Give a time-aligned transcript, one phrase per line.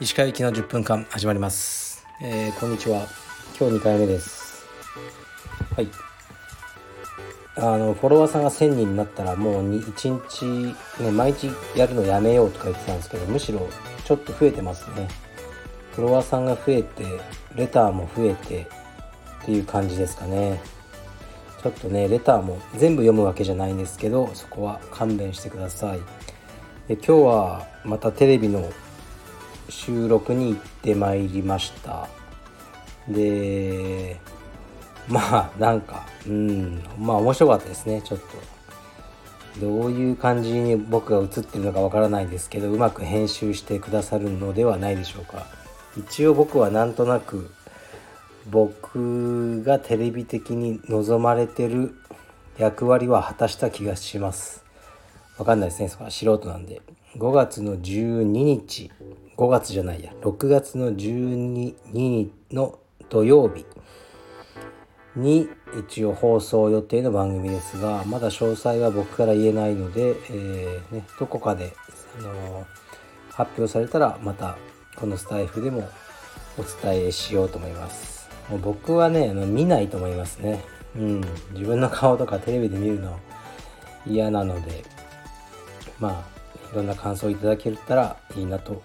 [0.00, 3.06] 石川行きの10分間始まります、えー、こんにちは。
[3.58, 4.64] 今日2回目です。
[5.76, 5.88] はい。
[7.56, 13.68] あのフォロワーさんが1000人になったらもう1日、ね、毎日やるのやめようとか言ってたんですけどむしろ
[14.04, 15.06] ちょっと増えてますね。
[15.92, 17.04] フォロワーさんが増えて
[17.54, 18.66] レターも増えて
[19.42, 20.62] っていう感じですかね。
[21.62, 25.98] ちょっとねレターも全部読むわけじゃないんですけどそこは勘弁してください。
[26.88, 28.68] で今日はまたテレビの
[29.68, 32.08] 収録に行ってまいりました。
[33.08, 34.20] で
[35.08, 38.26] まあなんかうんまあ面白かったですねちょっと。
[39.58, 45.46] どういう感じに僕が映ってるのかわからないですけどうまく編集してくださるのではないでしょうか。
[45.98, 47.50] 一応僕はなんとなく
[48.50, 51.94] 僕がテレビ的に望まれてる
[52.58, 54.64] 役割は果たした気がします。
[55.38, 55.88] わかんないですね。
[55.88, 56.82] そこは素人なんで。
[57.16, 58.90] 5月の12日。
[59.36, 60.12] 5月じゃないや。
[60.20, 63.64] 6月の12日の土曜日。
[65.16, 65.48] に
[65.78, 71.72] 一応放送予定の番組ですがまだ詳細は僕から言えないので、えー、ね、どこかで、
[72.18, 72.64] あのー、
[73.32, 74.56] 発表されたらまた
[74.96, 75.88] このスタイフでも
[76.58, 78.09] お伝えしようと思います。
[78.50, 80.62] もう僕はねあ見ないと思いますね。
[80.96, 81.20] うん。
[81.52, 83.18] 自分の顔とかテレビで見るの
[84.06, 84.82] 嫌なので
[85.98, 88.82] まあいろんな感想をいただけたらいいなと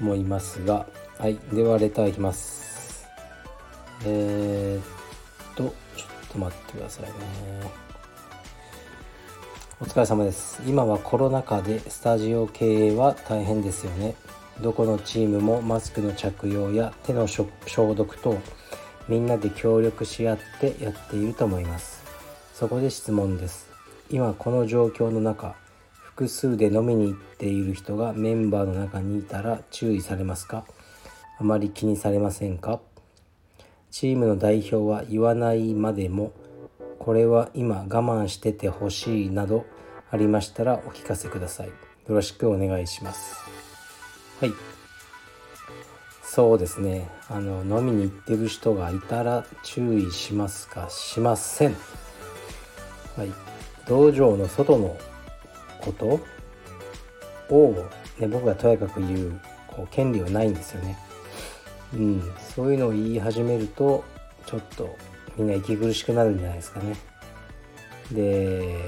[0.00, 0.86] 思いますが。
[1.18, 1.38] はい。
[1.52, 3.08] ではレターいきます。
[4.04, 5.64] えー、と
[5.96, 7.12] ちょっと待ってくださいね。
[9.80, 10.62] お疲れ様です。
[10.66, 14.14] 今はコロナ禍でスタジオ経営は大変ですよね。
[14.60, 17.48] どこのチームもマスクの着用や手の消
[17.94, 18.38] 毒と
[19.08, 22.02] みんなで協力し合ってやっていると思います。
[22.54, 23.70] そこで質問です。
[24.10, 25.54] 今この状況の中
[25.92, 30.64] 複数で飲みに行っている人がメンバーの中にいたら注意されますか？
[31.38, 32.80] あまり気にされませんか？
[33.90, 36.32] チームの代表は言わないまでも
[36.98, 39.66] これは今我慢しててほしいなど
[40.10, 41.68] ありましたらお聞かせください。
[41.68, 41.74] よ
[42.08, 43.36] ろしくお願いします。
[44.40, 44.71] はい。
[46.34, 47.10] そうですね。
[47.28, 50.88] あの飲みに行ってる人がいたら注意しますか？
[50.88, 51.76] しません。
[53.18, 53.30] はい。
[53.86, 54.96] 道場の外の
[55.78, 56.20] こと？
[57.54, 57.74] を、
[58.18, 60.96] ね、僕がとやかく言うこう権利はないんですよね。
[61.92, 64.02] うん、そういうのを言い始めると
[64.46, 64.96] ちょっと
[65.36, 66.96] みんな息苦しくなるんじゃないですかね。
[68.10, 68.80] で、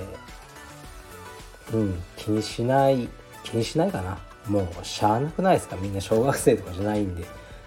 [1.75, 3.07] うん、気にしない
[3.43, 4.19] 気にしないかな。
[4.49, 5.77] もうしゃあなくないですか？
[5.77, 7.25] みんな小学生とかじゃないんで。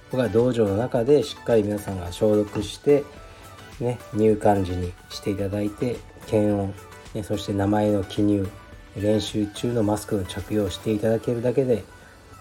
[0.09, 3.03] 僕は道場の中でしっかり皆さんが消毒して
[3.81, 6.73] ね入館時にしていただいて検温、
[7.13, 8.47] ね、そして名前の記入
[8.95, 11.83] 練習中のマスクの着用をしていただけるだけで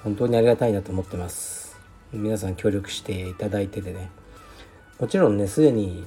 [0.04, 1.76] 本当にありがたいなと思ってます。
[2.12, 4.10] 皆さん協力していただいててね。
[5.00, 6.06] もちろんねすでに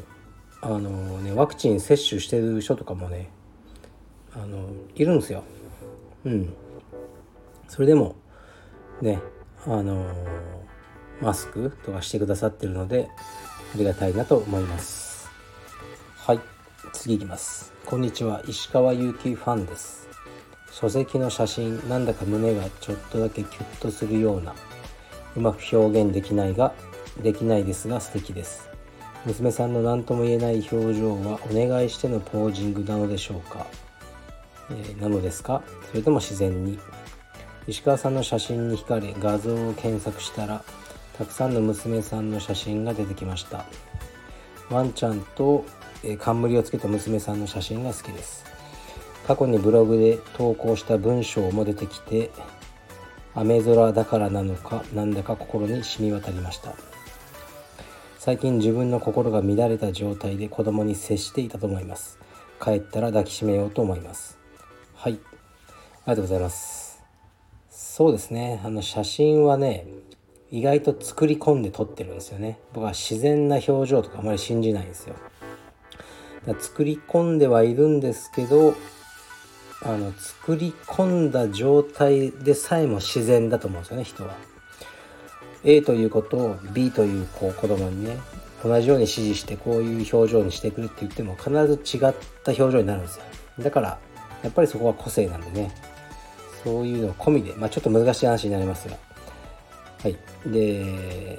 [0.62, 0.80] あの
[1.20, 3.30] ねワクチン接種してる人とかもね
[4.34, 5.44] あのいるんですよ。
[6.24, 6.54] うん。
[7.70, 8.16] それでも
[9.00, 9.22] ね
[9.66, 10.06] あの
[11.22, 13.08] マスクとかしてくださってるので
[13.76, 15.30] ありがたいなと思います。
[16.18, 16.40] はい
[16.92, 17.72] 次いきます。
[17.86, 20.10] こんにちは石川祐希ファンです。
[20.72, 24.56] 書籍の写真なんだか胸がちょっとだけキュッとするような
[25.36, 26.74] うまく表現できないが
[27.22, 28.68] できないですが素敵です。
[29.26, 33.68] 娘さんの何とも言えない表情はお願いしてのポージングなのでしょうか、
[34.72, 35.62] えー、なのですか？
[35.92, 36.80] それとも自然に？
[37.70, 40.64] 石川さんの写真に惹かれ画像を検索したら
[41.16, 43.64] たくさんの娘さんの写真が出てきました。
[44.72, 45.64] ワンちゃんと、
[46.18, 48.44] 冠をつけた娘さんの写真が好きです。
[49.28, 52.32] 過去にブログで投稿した文章も出てきて
[53.36, 56.74] 雨空だからなのかなんだか心に染み渡りました。
[58.18, 62.18] 最近自分の心が乱れた状態で子供に接していたと思います。
[62.60, 64.40] 帰ったら抱きしめようと思います。
[64.96, 65.14] はい。
[65.14, 65.20] あり
[66.08, 66.89] がとうございます。
[67.82, 68.60] そうですね。
[68.66, 69.88] あの写真はね
[70.52, 72.60] 意外と作り込んで撮ってるんですよね。
[72.74, 75.16] 僕は自然な表情とかあまり信じないんですよ。
[76.60, 78.76] 作り込んではいるんですけど
[79.82, 84.36] あの作り込んだ状態でさえも自然だと思うんですよね人は。
[85.64, 88.18] A ということを B というこう子供にね
[88.62, 93.24] 同じように指示してこういう表情にしてくるって言っても必ず違った表情になるんですよ。
[93.60, 94.00] だから
[94.44, 95.74] やっぱりそこは個性なんでね。
[96.64, 98.98] そういうの込みでまあちょっと難しい話になりますが。
[100.04, 100.18] はい。
[100.46, 101.38] で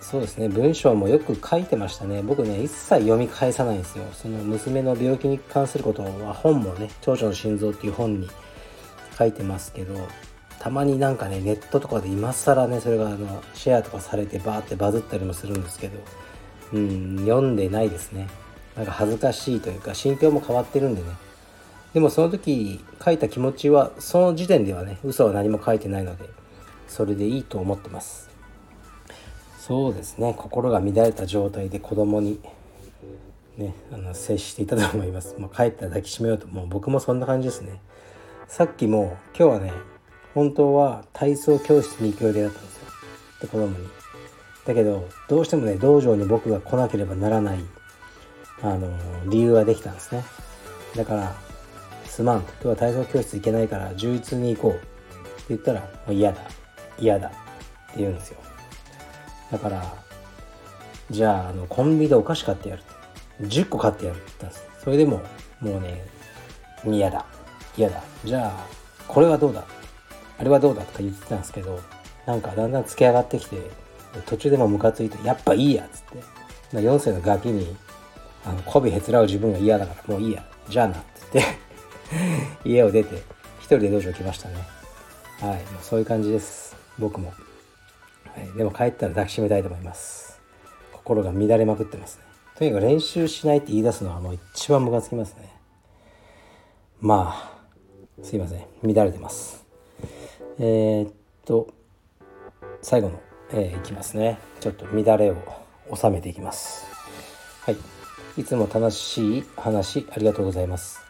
[0.00, 0.48] そうですね。
[0.48, 2.22] 文章もよく書いてましたね。
[2.22, 4.04] 僕ね一切読み返さないんですよ。
[4.12, 8.28] その娘の病気に関することは本もね「長女の心臓」っていう本に
[9.18, 9.94] 書いてますけど
[10.58, 15.98] たまになんかねネットとかで今更ねそれがあのシェアとかされてバーってバズったりもするんですけど
[16.72, 18.28] うん読んでないですね。
[18.76, 21.08] なんか恥ずかしいというか心境も変わってるんでね。
[21.92, 26.24] でもその時書いた気持ちはその時点ではね嘘は何も書いてないので
[26.86, 28.30] それでいいと思ってます。
[29.58, 30.34] そうですね。
[30.36, 32.40] 心が乱れた状態で子供に
[33.56, 36.48] ねあの接していたと思います、まあ、帰ったら抱きしめようと。
[36.48, 37.80] もう僕もそんな感じですね。
[38.48, 39.72] さっきも今日はね
[40.34, 42.86] 本当は体操教室に行く予定だったんですよ。
[43.42, 43.88] で子供に。
[44.66, 47.60] だけどどうしてもね道場に僕が来なければならない
[48.62, 48.88] あの
[49.26, 50.24] 理由ができたんですね。
[50.96, 51.49] だから
[52.10, 52.40] すまん。
[52.40, 54.72] 今日は体操教室行けないから充実に行こう。
[54.72, 54.80] って
[55.50, 56.42] 言ったらもう嫌だ。
[56.98, 57.28] 嫌だ。
[57.28, 57.36] って
[57.98, 58.38] 言うんですよ。
[59.50, 59.94] だから
[61.10, 62.82] じゃああのコンビでお菓子買ってやる。
[63.42, 64.16] 10個買ってやる。
[64.16, 64.84] って言ったんです。
[64.84, 65.22] それでも
[65.60, 66.04] もうね
[66.84, 67.24] 嫌だ。
[67.76, 68.02] 嫌だ。
[68.24, 68.66] じゃあ
[69.06, 69.64] これはどうだ？
[70.38, 70.82] あれはどうだ？
[70.82, 71.80] とか言ってたんですけど
[72.26, 73.56] なんかだんだんつけ上がってきて
[74.26, 75.86] 途中でもムカついてやっぱいいや。
[75.86, 76.02] っつっ
[76.72, 76.78] て。
[76.78, 77.76] 4歳のガキに
[78.44, 80.44] あの媚びへつらう自分が嫌だからもういいや。
[80.68, 80.98] じゃあな。
[80.98, 81.69] っつって。
[82.64, 83.16] 家を出て
[83.58, 84.56] 一人で道場来ましたね。
[85.40, 85.56] はい。
[85.72, 86.76] もうそういう感じです。
[86.98, 87.34] 僕も、は
[88.42, 90.40] い、でも帰ったら抱きしめたいと思います。
[90.92, 92.24] 心が乱れまくってますね。
[92.56, 95.50] とにかく練習しないって言い出すのはもう一番ムカつきますね。
[97.00, 97.58] ま
[98.18, 98.64] あすいません。
[98.82, 99.64] 乱れてます。
[100.58, 101.12] えー、っ
[101.46, 101.68] と
[102.82, 103.20] 最後の、
[103.52, 104.38] えー、いきますね。
[104.60, 105.36] ちょっと乱れを
[105.94, 106.86] 収めていきます。
[107.62, 107.76] はい。
[108.36, 111.09] いつも楽しい話ありがとうございます。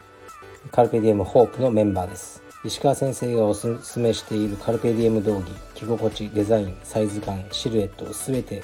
[0.69, 2.43] カルペディエムホープのメンバーです。
[2.63, 8.63] 石川先生がおすすめしているカルペディエム道着着心地デザインサイズ感シルエット全て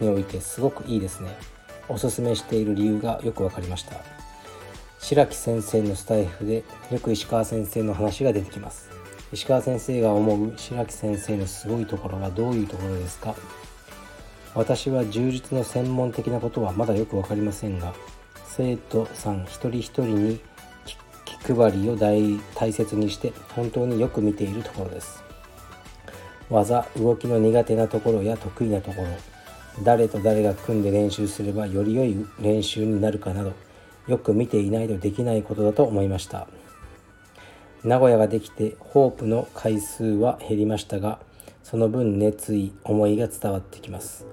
[0.00, 1.38] においてすごくいいですね。
[1.88, 3.92] おすすめしている理由がよく分かりました。
[4.98, 8.90] 白木先生のスタイフでよく石川先生の話が出てきます。
[9.32, 13.34] 石川先生が思う白木先生のすごいところはどういうところですか？
[14.54, 17.94] 私は充実の専門的なことはまだよく分かりませんが
[18.46, 20.40] 生徒さん一人一人に
[21.44, 25.22] 気配りを大大切にして本当によく見ているところです。
[26.48, 29.08] 技動きの苦手なところや得意なところ
[29.82, 33.52] 誰と誰が組んで練習すればより良い練習になるかなど
[34.06, 36.46] よく見ていないとできないことだと思いました。
[37.82, 41.18] 名古屋ができてホープの回数は減りましたが
[41.62, 44.26] その分熱意思いが伝わってきます。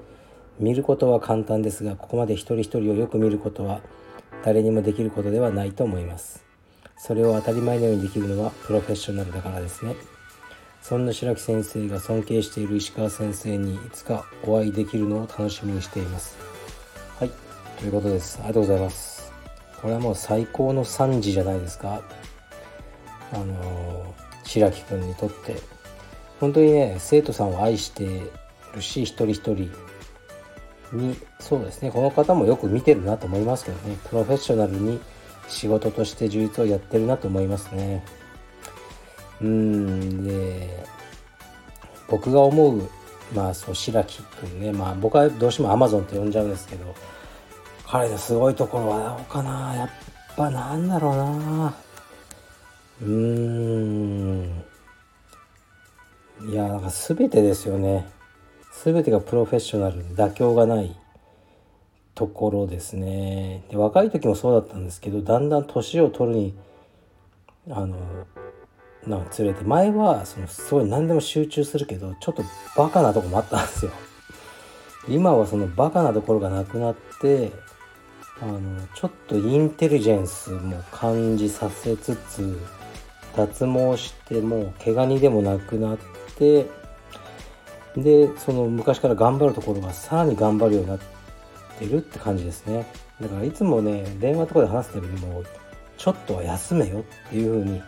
[0.60, 3.82] 見ることは簡単ですがここまで一人一人をよく見ることは
[4.46, 6.44] 誰にもできることではないと思います。
[7.06, 9.94] それを当たり前のようにできるのはプロフェッショナルだからですね。
[10.82, 16.38] そんな白木先生が尊敬している石川先生にいつかお会いできるのを楽しみにしています。
[17.20, 17.32] はい。
[17.78, 18.40] ということです。
[18.40, 19.34] ありがとうございます。
[19.82, 22.02] これはもう最高の賛辞じゃないですか。
[23.34, 24.16] あの
[24.46, 25.58] 白木君にとって。
[26.40, 28.32] 本当にね生徒さんを愛して
[28.74, 29.70] るし一人一人
[30.94, 31.92] にそうですね。
[31.92, 33.98] この方もよく見てるなと思いますけどね。
[34.10, 35.02] プロフェッショナルに
[35.48, 38.04] 仕事として充実をやってるなと思いますね。
[39.42, 40.86] うんで
[42.08, 42.90] 僕が思う
[43.34, 44.72] まあそう白木君ね。
[44.72, 46.94] まあ僕はどうしてもアマゾンって呼んじゃうんですけど
[47.88, 49.76] 彼のすごいところはどうかな。
[49.76, 49.90] やっ
[50.36, 51.76] ぱなんだろうな。
[53.02, 54.64] うーん。
[56.50, 58.08] いやなんか全てですよね。
[58.84, 60.96] 全てがプロフェッショナルで妥協がない。
[62.16, 63.64] ところですね。
[63.70, 66.56] で若い時もそうだったんですけどだんだん年を取るに
[67.70, 67.98] あの
[69.08, 72.44] なんつれて前はそのすごい何でも集中するけどちょっと
[72.78, 73.92] バカなとこもあったんですよ。
[75.10, 77.52] 今はそのバカなところがなくなって
[78.42, 78.60] あの
[78.96, 82.58] ちょっとインテリジェンスも感じさせつつ
[83.36, 85.98] 脱毛しても毛ガニでもなくなっ
[86.38, 86.68] て
[87.98, 91.13] でその昔から頑張るところがさらに頑張るようになって
[91.82, 92.86] るって感じですね。
[93.22, 95.44] だからいつもね電話とかで話すたびにも
[95.98, 97.82] ちょっとは休めよっていう風に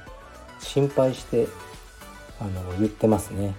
[0.60, 1.48] 心配して
[2.40, 3.54] あの言ってますね。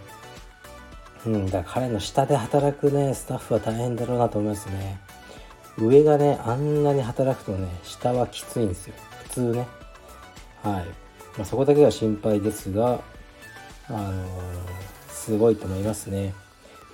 [1.26, 5.00] うんだから彼の下で働くねスタッフは大変だろうなと思いますね。
[5.78, 8.94] 上がねあんなに働くとね下はきついんですよ。
[9.24, 9.66] 普通ね。
[10.62, 10.84] はい、
[11.36, 13.00] まあ、そこだけが心配ですが
[13.88, 14.24] あのー、
[15.08, 16.34] すごいと思いますね。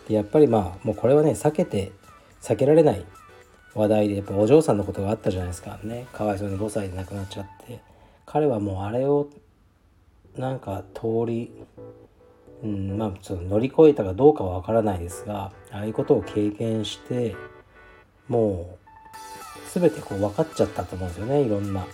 [0.09, 1.93] でやっぱりまあもうこれはね避けて
[2.41, 3.05] 避けられない
[3.75, 5.79] 話題でやっぱお嬢さんのことがあったじゃないですか。
[5.83, 6.07] ね。
[6.12, 7.81] かわいそうに5歳で亡くなっちゃって。
[8.26, 9.29] 彼はもうあれを
[10.37, 11.50] なんか通り
[12.62, 17.35] うんまあ、ちょっと乗り越えたかどうかは分からないですがああいうことを経験して
[18.29, 21.43] もう全てこう分かっちゃったと思うんですよね。
[21.43, 21.87] いろんな、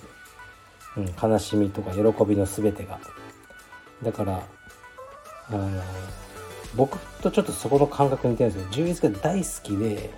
[0.97, 2.99] うん、悲しみとか喜びの全てが。
[4.03, 4.43] だから
[5.51, 5.83] あの
[6.75, 8.69] 僕とちょっとそこの感覚似てるんですよ。
[8.73, 10.11] 充実が大好きで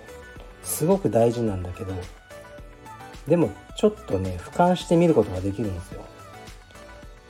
[0.63, 1.93] すごく大事なんだけど
[3.27, 6.01] でもちょっとね俯瞰して見ることができるんですよ。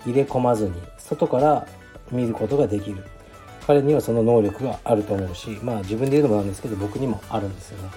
[0.05, 1.67] 入れ込まずに外から
[2.11, 3.03] 見ることができる。
[3.67, 7.89] 彼にはその能力があると思うしまあ自分で言うのもなんですけど僕にもあるんですよね。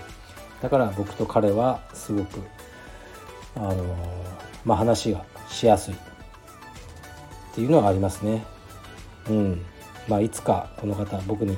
[0.60, 2.40] だから僕と彼はすごく
[3.56, 3.84] あの
[4.64, 5.94] まあ話がしやすい。
[5.94, 5.96] っ
[7.54, 8.44] ていうのはありますね。
[9.30, 9.64] うん。
[10.08, 11.56] まあいつかこの方僕に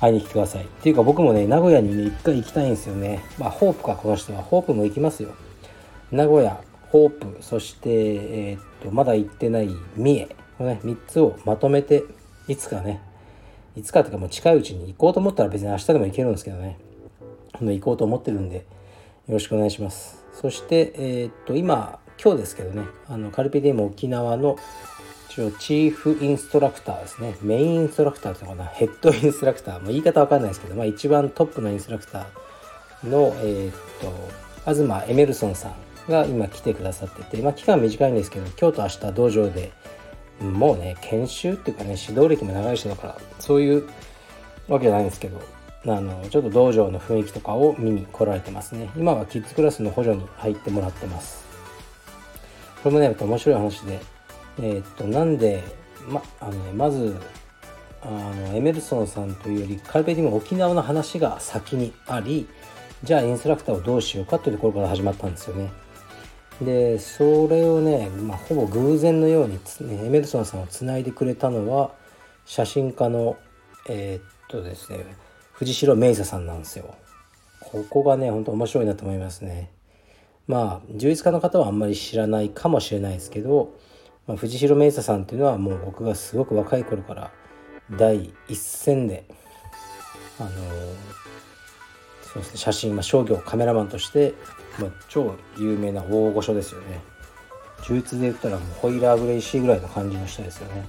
[0.00, 0.64] 会いに来てください。
[0.64, 3.22] っていうか僕もね名古屋にね一回行きたいんですよね。
[3.38, 4.42] まあホープかこの人は。
[4.42, 5.30] ホープも行きますよ。
[6.10, 10.26] 名古屋ホープそして、えー、っとまだ行ってない三重。
[10.58, 12.04] このね3つをまとめて
[12.48, 13.00] いつかね
[13.76, 16.78] いつかというかもう近いうちに行こうと思ったら別に明日でも行けるんですけどね。
[17.60, 18.62] 行こうと思ってるんでよ
[19.28, 20.24] ろしくお願いします。
[20.32, 24.56] そしてえー、っと今今日ですけどねあのカルピディウム沖縄の
[25.38, 27.36] 応チーフインストラクターですね。
[27.42, 28.68] メインインストラクターっていうのかな。
[28.70, 35.74] ヘッドインストラクター、まあ、言い方わかんないですけど、まあ、一番トップのインストラクターのえー、っと東エメルソンさん
[36.10, 39.72] が今来てくださってて、まあ、期間短いんですけど今日と明日道場で
[40.40, 43.88] もうね研修っていうかね指導歴も長い人だからそういう
[44.68, 45.40] わけじゃないんですけど
[45.86, 48.90] あのちょっと道場の雰囲気とかを見に来られてますね。
[48.96, 51.42] 今はキッズクラスの補助に入ってもらってます。
[52.82, 53.98] これもね面白い話で
[54.62, 55.62] えー、っとなんで
[56.08, 57.16] まあの、ね、まず
[58.02, 62.48] あのエメルソンさんというよりカルペディム沖縄の話が先にあり
[63.02, 65.70] じゃあインストラクターをどうしようかというところから始まったんですよね。
[66.62, 71.92] でそれをね、まあ、ほぼ偶然のように、ね、エメルソンさんをつないでくれたのは
[72.44, 73.38] 写真家の
[73.88, 75.06] えー、っとですね
[75.52, 76.94] 藤代明沙さんなんですよ。
[77.60, 79.70] ここがねほんと面白いなと思いますね。
[80.46, 83.74] まあ充実家の方はあんまり知らないかもしれないですけど、
[84.30, 87.30] まあ、藤代明沙さんっていうのはもう僕がすごく若い頃から
[87.90, 89.24] 第一線で
[90.38, 90.50] あの
[92.22, 94.34] そうですね写真、まあ、商業カメラマンとして
[94.78, 97.00] まあ、超有名な大御所ですよね。
[97.82, 100.86] 充実で言ったらもうホイラー・グレイシーぐらいの感じの人ですよね。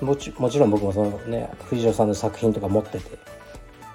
[0.00, 3.18] もちもちろん僕もそのね藤代さんの作品とか持ってて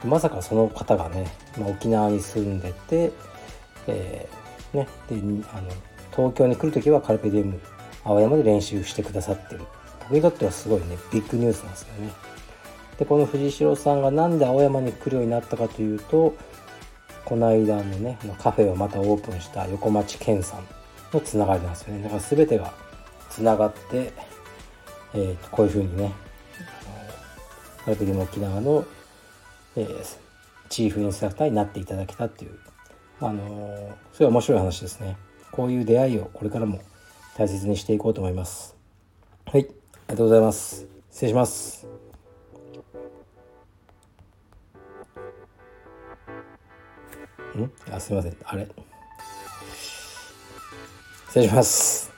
[0.03, 1.27] まさかその方がね、
[1.57, 3.11] まあ、沖縄に住んでて、
[3.87, 5.15] えー、ね、で
[5.53, 5.69] あの
[6.15, 7.59] 東京に来る時はカルペディウム
[8.03, 9.62] 青山で練習してくださってる。
[10.01, 12.12] 僕にとってはすごいねビッグニュースなんですよね。
[12.98, 16.36] でこの藤代さんが何で青山に来るようになったかというと
[17.25, 20.67] この間のねカフェをまたオープンした横町健さん
[21.13, 22.03] のつながりなんですよね。
[22.03, 22.74] だから全てが
[23.29, 24.12] つながって、
[25.13, 26.12] えー、こういうふうにね
[27.86, 28.86] カルピディム沖縄の、
[29.75, 30.17] えー、
[30.70, 32.60] チーフインストラクターになっていただけたっていう
[33.20, 35.17] あのー、それは面白い話ですね。
[35.51, 36.81] こういう出会いをこれからも
[37.38, 38.75] 大切にしていこうと思います。
[39.45, 39.69] はいあり
[40.09, 40.85] がとうございます。
[41.09, 41.88] 失礼します。
[47.57, 47.71] ん？
[47.91, 48.38] あすいません。
[48.43, 48.67] あれ？
[51.27, 52.11] 失礼します。